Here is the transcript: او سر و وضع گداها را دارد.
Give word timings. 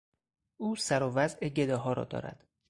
او 0.57 0.75
سر 0.75 1.03
و 1.03 1.09
وضع 1.13 1.49
گداها 1.49 1.93
را 1.93 2.03
دارد. 2.03 2.47